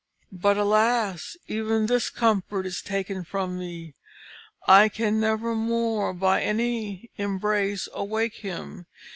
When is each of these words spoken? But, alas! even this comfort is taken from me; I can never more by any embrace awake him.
But, 0.31 0.57
alas! 0.57 1.37
even 1.47 1.85
this 1.85 2.09
comfort 2.09 2.65
is 2.65 2.81
taken 2.81 3.23
from 3.23 3.59
me; 3.59 3.93
I 4.67 4.89
can 4.89 5.19
never 5.19 5.53
more 5.53 6.11
by 6.11 6.41
any 6.41 7.11
embrace 7.17 7.87
awake 7.93 8.37
him. 8.37 8.87